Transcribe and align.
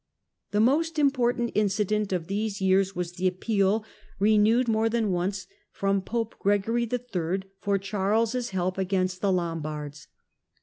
The 0.49 0.59
most 0.59 0.97
important 0.97 1.51
incident 1.53 2.11
of 2.11 2.25
these 2.25 2.59
years 2.59 2.95
was 2.95 3.11
the 3.11 3.29
Charles 3.29 3.39
ppeal, 3.45 3.83
renewed 4.17 4.67
more 4.67 4.89
than 4.89 5.11
once, 5.11 5.45
from 5.71 6.01
Pope 6.01 6.33
Gregory 6.39 6.85
III. 6.91 6.97
p 7.11 7.17
ope 7.19 7.67
or 7.67 7.77
Charles' 7.77 8.49
help 8.49 8.79
against 8.79 9.21
the 9.21 9.31
Lombards. 9.31 10.07